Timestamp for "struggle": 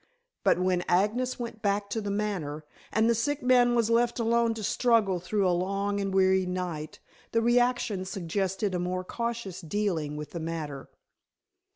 4.63-5.19